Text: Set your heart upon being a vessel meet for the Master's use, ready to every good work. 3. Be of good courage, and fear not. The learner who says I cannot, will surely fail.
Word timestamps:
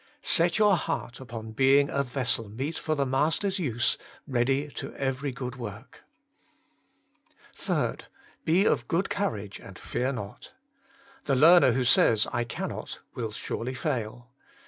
Set 0.23 0.57
your 0.57 0.77
heart 0.77 1.19
upon 1.19 1.51
being 1.51 1.87
a 1.91 2.01
vessel 2.03 2.49
meet 2.49 2.75
for 2.75 2.95
the 2.95 3.05
Master's 3.05 3.59
use, 3.59 3.99
ready 4.25 4.67
to 4.69 4.91
every 4.95 5.31
good 5.31 5.57
work. 5.57 6.05
3. 7.53 7.97
Be 8.43 8.65
of 8.65 8.87
good 8.87 9.11
courage, 9.11 9.59
and 9.59 9.77
fear 9.77 10.11
not. 10.11 10.53
The 11.25 11.35
learner 11.35 11.73
who 11.73 11.83
says 11.83 12.25
I 12.33 12.43
cannot, 12.45 12.97
will 13.13 13.31
surely 13.31 13.75
fail. 13.75 14.31